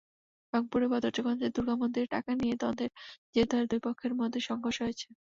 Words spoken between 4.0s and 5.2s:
মধ্যে সংঘর্ষ হয়েছে।